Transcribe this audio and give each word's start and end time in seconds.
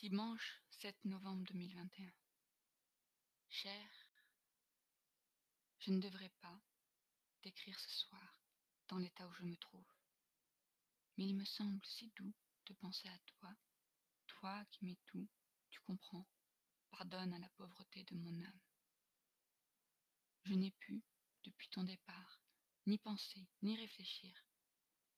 Dimanche 0.00 0.62
7 0.80 1.06
novembre 1.06 1.42
2021. 1.48 2.12
Cher, 3.48 3.90
je 5.80 5.90
ne 5.90 6.00
devrais 6.00 6.32
pas 6.40 6.62
t'écrire 7.42 7.76
ce 7.80 7.90
soir 7.90 8.40
dans 8.86 8.98
l'état 8.98 9.26
où 9.26 9.32
je 9.32 9.42
me 9.42 9.56
trouve. 9.56 9.92
Mais 11.16 11.26
il 11.26 11.34
me 11.34 11.44
semble 11.44 11.84
si 11.84 12.12
doux 12.14 12.32
de 12.66 12.74
penser 12.74 13.08
à 13.08 13.18
toi, 13.26 13.52
toi 14.28 14.64
qui 14.70 14.84
m'es 14.84 14.98
tout, 15.06 15.28
tu 15.68 15.80
comprends, 15.80 16.28
pardonne 16.92 17.34
à 17.34 17.40
la 17.40 17.48
pauvreté 17.56 18.04
de 18.04 18.14
mon 18.14 18.40
âme. 18.44 18.60
Je 20.44 20.54
n'ai 20.54 20.70
pu, 20.70 21.02
depuis 21.42 21.70
ton 21.70 21.82
départ, 21.82 22.40
ni 22.86 22.98
penser, 22.98 23.48
ni 23.62 23.76
réfléchir. 23.76 24.46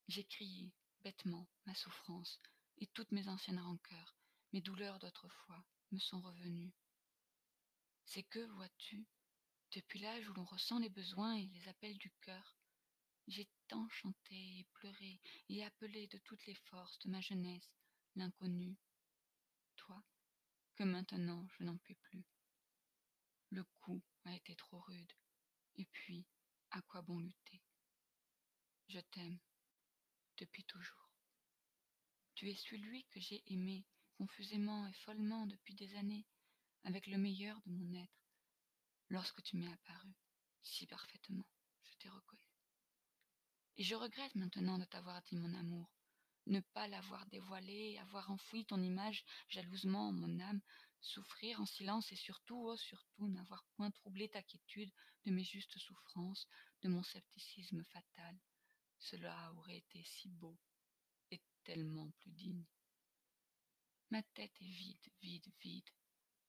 J'ai 0.08 0.24
crié, 0.24 0.72
bêtement, 1.02 1.50
ma 1.66 1.74
souffrance 1.74 2.40
et 2.78 2.86
toutes 2.86 3.12
mes 3.12 3.28
anciennes 3.28 3.60
rancœurs, 3.60 4.19
mes 4.52 4.60
douleurs 4.60 4.98
d'autrefois 4.98 5.64
me 5.92 5.98
sont 5.98 6.20
revenues. 6.20 6.72
C'est 8.04 8.24
que, 8.24 8.40
vois-tu, 8.54 9.06
depuis 9.72 10.00
l'âge 10.00 10.28
où 10.28 10.32
l'on 10.32 10.44
ressent 10.44 10.78
les 10.78 10.88
besoins 10.88 11.34
et 11.36 11.46
les 11.46 11.68
appels 11.68 11.98
du 11.98 12.10
cœur, 12.22 12.56
j'ai 13.28 13.48
tant 13.68 13.88
chanté 13.90 14.34
et 14.34 14.66
pleuré 14.74 15.20
et 15.48 15.64
appelé 15.64 16.08
de 16.08 16.18
toutes 16.18 16.44
les 16.46 16.54
forces 16.54 16.98
de 17.00 17.10
ma 17.10 17.20
jeunesse 17.20 17.70
l'inconnu, 18.16 18.76
toi, 19.76 20.02
que 20.74 20.82
maintenant 20.82 21.46
je 21.56 21.64
n'en 21.64 21.76
puis 21.78 21.94
plus. 21.94 22.24
Le 23.50 23.62
coup 23.80 24.02
a 24.24 24.34
été 24.34 24.56
trop 24.56 24.80
rude, 24.80 25.12
et 25.76 25.84
puis, 25.86 26.26
à 26.72 26.82
quoi 26.82 27.02
bon 27.02 27.18
lutter? 27.18 27.62
Je 28.88 28.98
t'aime, 28.98 29.38
depuis 30.38 30.64
toujours. 30.64 31.10
Tu 32.34 32.50
es 32.50 32.56
celui 32.56 33.04
que 33.04 33.20
j'ai 33.20 33.42
aimé 33.52 33.84
confusément 34.20 34.86
et 34.86 34.92
follement 34.92 35.46
depuis 35.46 35.74
des 35.74 35.94
années, 35.96 36.26
avec 36.84 37.06
le 37.06 37.16
meilleur 37.16 37.58
de 37.62 37.70
mon 37.70 37.94
être. 37.94 38.28
Lorsque 39.08 39.42
tu 39.42 39.56
m'es 39.56 39.72
apparu, 39.72 40.14
si 40.62 40.86
parfaitement, 40.86 41.46
je 41.84 41.94
t'ai 41.96 42.10
reconnu. 42.10 42.44
Et 43.78 43.82
je 43.82 43.94
regrette 43.94 44.34
maintenant 44.34 44.76
de 44.76 44.84
t'avoir 44.84 45.22
dit 45.22 45.36
mon 45.36 45.54
amour, 45.54 45.90
ne 46.44 46.60
pas 46.60 46.86
l'avoir 46.86 47.24
dévoilé, 47.28 47.96
avoir 47.96 48.30
enfoui 48.30 48.66
ton 48.66 48.82
image 48.82 49.24
jalousement 49.48 50.08
en 50.08 50.12
mon 50.12 50.38
âme, 50.40 50.60
souffrir 51.00 51.58
en 51.58 51.64
silence 51.64 52.12
et 52.12 52.16
surtout, 52.16 52.62
oh 52.66 52.76
surtout, 52.76 53.26
n'avoir 53.26 53.64
point 53.76 53.90
troublé 53.90 54.28
ta 54.28 54.42
quiétude 54.42 54.92
de 55.24 55.30
mes 55.30 55.44
justes 55.44 55.78
souffrances, 55.78 56.46
de 56.82 56.90
mon 56.90 57.02
scepticisme 57.02 57.82
fatal. 57.84 58.38
Cela 58.98 59.54
aurait 59.54 59.78
été 59.78 60.04
si 60.04 60.28
beau 60.28 60.58
et 61.30 61.40
tellement 61.64 62.10
plus 62.18 62.32
digne. 62.32 62.66
Ma 64.10 64.22
tête 64.34 64.60
est 64.60 64.70
vide, 64.70 65.08
vide, 65.22 65.52
vide. 65.62 65.88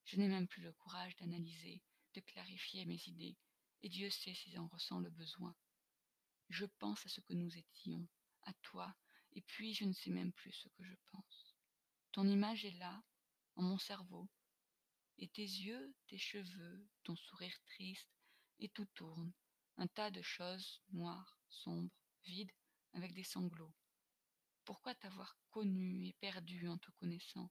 Je 0.06 0.18
n'ai 0.18 0.28
même 0.28 0.48
plus 0.48 0.64
le 0.64 0.74
courage 0.74 1.16
d'analyser, 1.18 1.84
de 2.16 2.20
clarifier 2.22 2.86
mes 2.86 3.00
idées, 3.08 3.38
et 3.84 3.90
Dieu 3.90 4.10
sait 4.10 4.34
si 4.34 4.52
j'en 4.52 4.68
ressens 4.68 5.00
le 5.00 5.12
besoin. 5.12 5.56
Je 6.50 6.66
pense 6.80 7.06
à 7.06 7.10
ce 7.10 7.22
que 7.22 7.34
nous 7.34 7.56
étions, 7.56 8.08
à 8.44 8.54
toi, 8.64 8.96
et 9.34 9.42
puis 9.42 9.76
je 9.76 9.86
ne 9.86 9.94
sais 9.94 10.10
même 10.10 10.34
plus 10.34 10.52
ce 10.52 10.70
que 10.70 10.84
je 10.84 10.96
pense. 11.12 11.56
Ton 12.12 12.28
image 12.28 12.66
est 12.66 12.78
là, 12.80 13.04
en 13.56 13.62
mon 13.62 13.78
cerveau, 13.78 14.28
et 15.20 15.28
tes 15.28 15.44
yeux, 15.44 15.94
tes 16.08 16.18
cheveux, 16.18 16.90
ton 17.04 17.16
sourire 17.16 17.58
triste, 17.68 18.10
et 18.58 18.70
tout 18.70 18.88
tourne, 18.96 19.32
un 19.78 19.88
tas 19.88 20.10
de 20.10 20.24
choses 20.24 20.82
noires, 20.94 21.38
sombres, 21.48 21.94
vides, 22.24 22.52
avec 22.94 23.14
des 23.14 23.24
sanglots. 23.24 23.74
Pourquoi 24.66 24.94
t'avoir 24.96 25.38
connu 25.50 26.08
et 26.08 26.14
perdu 26.14 26.68
en 26.68 26.78
te 26.78 26.92
connaissant? 26.92 27.50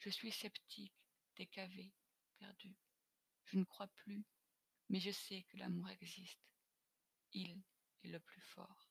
Je 0.00 0.10
suis 0.10 0.32
sceptique, 0.32 0.94
décavé, 1.36 1.92
perdu. 2.38 2.76
Je 3.44 3.58
ne 3.58 3.64
crois 3.64 3.88
plus, 3.88 4.24
mais 4.88 5.00
je 5.00 5.10
sais 5.10 5.42
que 5.44 5.56
l'amour 5.56 5.88
existe. 5.90 6.40
Il 7.32 7.62
est 8.02 8.08
le 8.08 8.20
plus 8.20 8.40
fort. 8.40 8.90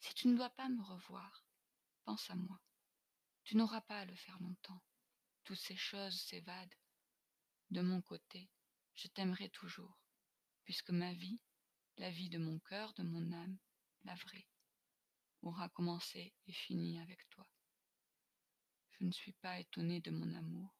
Si 0.00 0.14
tu 0.14 0.28
ne 0.28 0.36
dois 0.36 0.50
pas 0.50 0.68
me 0.68 0.82
revoir, 0.82 1.46
pense 2.04 2.30
à 2.30 2.34
moi. 2.34 2.60
Tu 3.44 3.56
n'auras 3.56 3.80
pas 3.82 4.00
à 4.00 4.04
le 4.04 4.14
faire 4.14 4.38
longtemps. 4.40 4.82
Toutes 5.44 5.58
ces 5.58 5.76
choses 5.76 6.20
s'évadent. 6.22 6.74
De 7.70 7.80
mon 7.80 8.00
côté, 8.00 8.48
je 8.94 9.08
t'aimerai 9.08 9.50
toujours, 9.50 10.00
puisque 10.64 10.90
ma 10.90 11.12
vie, 11.12 11.40
la 11.96 12.10
vie 12.10 12.28
de 12.28 12.38
mon 12.38 12.58
cœur, 12.60 12.94
de 12.94 13.02
mon 13.02 13.32
âme, 13.32 13.58
la 14.04 14.14
vraie, 14.14 14.46
aura 15.46 15.68
commencé 15.68 16.34
et 16.46 16.52
fini 16.52 17.00
avec 17.00 17.28
toi. 17.30 17.46
Je 18.92 19.04
ne 19.04 19.12
suis 19.12 19.32
pas 19.32 19.60
étonnée 19.60 20.00
de 20.00 20.10
mon 20.10 20.34
amour, 20.34 20.74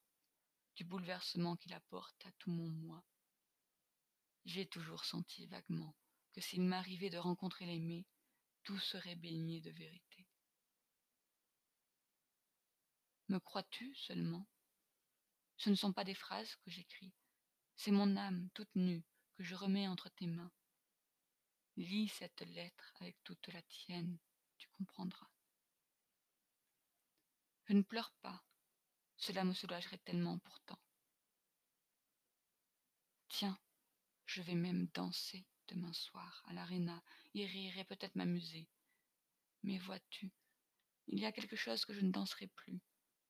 du 0.75 0.85
bouleversement 0.85 1.57
qu'il 1.57 1.75
apporte 1.75 2.27
à 2.27 2.33
tout 2.39 2.51
mon 2.51 2.69
moi. 2.69 3.05
J'ai 4.45 4.67
toujours 4.67 5.05
senti 5.05 5.47
vaguement 5.47 5.95
que 6.33 6.41
s'il 6.41 6.63
m'arrivait 6.63 7.11
de 7.11 7.19
rencontrer 7.19 7.67
l'aimé, 7.67 8.07
tout 8.63 8.79
serait 8.79 9.17
baigné 9.17 9.61
de 9.61 9.71
vérité. 9.71 10.27
Me 13.29 13.39
crois-tu 13.39 13.95
seulement? 13.95 14.47
Ce 15.57 15.71
ne 15.71 15.75
sont 15.75 15.93
pas 15.93 16.05
des 16.05 16.15
phrases 16.15 16.55
que 16.57 16.71
j'écris, 16.71 17.13
c'est 17.77 17.91
mon 17.91 18.17
âme 18.17 18.49
toute 18.55 18.75
nue 18.75 19.05
que 19.37 19.43
je 19.43 19.55
remets 19.55 19.89
entre 19.89 20.09
tes 20.11 20.27
mains. 20.27 20.53
Lis 21.77 22.09
cette 22.09 22.41
lettre 22.41 22.93
avec 23.01 23.17
toute 23.25 23.49
la 23.49 23.63
tienne, 23.63 24.19
tu 24.59 24.69
comprendras. 24.79 25.31
Je 27.67 27.75
ne 27.75 27.83
pleure 27.83 28.13
pas, 28.23 28.45
cela 29.17 29.45
me 29.45 29.53
soulagerait 29.53 29.99
tellement 29.99 30.39
pourtant. 30.39 30.79
Tiens, 33.29 33.59
je 34.25 34.43
vais 34.43 34.55
même 34.55 34.87
danser 34.95 35.47
demain 35.69 35.93
soir 35.93 36.43
à 36.47 36.53
l'aréna, 36.53 37.03
y 37.35 37.45
rire 37.45 37.77
et 37.79 37.85
peut-être 37.85 38.15
m'amuser. 38.15 38.69
Mais 39.63 39.79
vois-tu, 39.79 40.31
il 41.09 41.19
y 41.19 41.27
a 41.27 41.33
quelque 41.33 41.57
chose 41.57 41.85
que 41.85 41.93
je 41.93 42.01
ne 42.01 42.13
danserai 42.13 42.47
plus, 42.47 42.81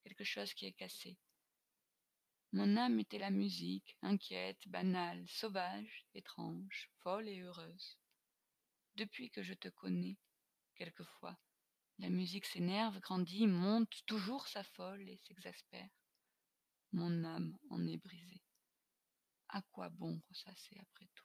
quelque 0.04 0.24
chose 0.24 0.52
qui 0.54 0.66
est 0.66 0.72
cassé. 0.72 1.18
Mon 2.52 2.76
âme 2.76 3.00
était 3.00 3.18
la 3.18 3.30
musique, 3.30 3.96
inquiète, 4.02 4.68
banale, 4.68 5.26
sauvage, 5.28 6.06
étrange, 6.14 6.90
folle 7.00 7.28
et 7.28 7.40
heureuse. 7.40 7.98
Depuis 8.94 9.30
que 9.30 9.42
je 9.42 9.54
te 9.54 9.68
connais, 9.68 10.16
quelquefois, 10.76 11.36
la 11.98 12.10
musique 12.10 12.46
s'énerve, 12.46 13.00
grandit, 13.00 13.46
monte, 13.46 14.02
toujours 14.06 14.46
s'affole 14.46 15.08
et 15.08 15.16
s'exaspère. 15.26 15.88
Mon 16.92 17.24
âme 17.24 17.56
en 17.70 17.86
est 17.86 17.96
brisée. 17.96 18.42
À 19.48 19.62
quoi 19.62 19.88
bon 19.88 20.20
ressasser 20.28 20.78
après 20.78 21.08
tout? 21.14 21.24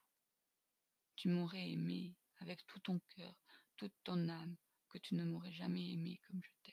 Tu 1.15 1.27
m'aurais 1.27 1.69
aimé 1.69 2.15
avec 2.39 2.65
tout 2.65 2.79
ton 2.79 2.99
cœur, 3.09 3.35
toute 3.77 3.93
ton 4.03 4.29
âme, 4.29 4.55
que 4.89 4.97
tu 4.97 5.15
ne 5.15 5.23
m'aurais 5.25 5.51
jamais 5.51 5.91
aimé 5.91 6.19
comme 6.27 6.41
je 6.43 6.51
t'aime. 6.63 6.70